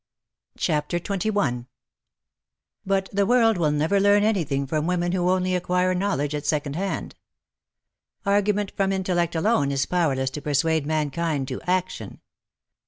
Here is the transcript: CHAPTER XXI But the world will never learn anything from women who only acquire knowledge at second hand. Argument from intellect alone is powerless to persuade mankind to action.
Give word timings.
CHAPTER 0.57 0.97
XXI 0.99 1.67
But 2.87 3.07
the 3.13 3.27
world 3.27 3.57
will 3.59 3.69
never 3.69 3.99
learn 3.99 4.23
anything 4.23 4.65
from 4.65 4.87
women 4.87 5.11
who 5.11 5.29
only 5.29 5.53
acquire 5.55 5.93
knowledge 5.93 6.33
at 6.33 6.43
second 6.43 6.75
hand. 6.75 7.13
Argument 8.25 8.71
from 8.75 8.91
intellect 8.91 9.35
alone 9.35 9.71
is 9.71 9.85
powerless 9.85 10.31
to 10.31 10.41
persuade 10.41 10.87
mankind 10.87 11.47
to 11.49 11.61
action. 11.67 12.19